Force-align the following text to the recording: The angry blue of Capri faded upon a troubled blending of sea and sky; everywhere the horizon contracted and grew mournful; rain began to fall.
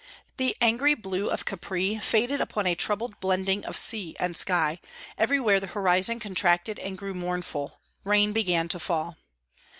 The 0.37 0.57
angry 0.61 0.95
blue 0.95 1.29
of 1.29 1.45
Capri 1.45 1.99
faded 1.99 2.41
upon 2.41 2.65
a 2.65 2.73
troubled 2.73 3.19
blending 3.19 3.63
of 3.65 3.77
sea 3.77 4.15
and 4.19 4.35
sky; 4.35 4.79
everywhere 5.15 5.59
the 5.59 5.67
horizon 5.67 6.19
contracted 6.19 6.79
and 6.79 6.97
grew 6.97 7.13
mournful; 7.13 7.79
rain 8.03 8.33
began 8.33 8.67
to 8.69 8.79
fall. 8.79 9.17